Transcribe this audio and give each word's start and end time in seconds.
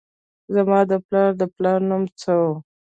زما 0.53 0.79
د 0.91 0.93
پلار 1.05 1.31
د 1.41 1.43
پلار 1.55 1.79
نوم 1.89 2.03
څه 2.21 2.31
و؟ 2.41 2.45